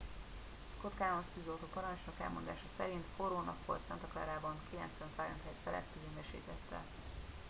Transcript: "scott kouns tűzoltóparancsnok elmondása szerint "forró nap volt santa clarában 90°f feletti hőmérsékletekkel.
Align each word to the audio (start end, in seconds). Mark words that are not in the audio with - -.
"scott 0.79 0.97
kouns 0.97 1.25
tűzoltóparancsnok 1.35 2.15
elmondása 2.21 2.65
szerint 2.77 3.05
"forró 3.15 3.41
nap 3.41 3.65
volt 3.65 3.79
santa 3.87 4.07
clarában 4.07 4.55
90°f 4.73 5.63
feletti 5.63 5.97
hőmérsékletekkel. 6.09 6.83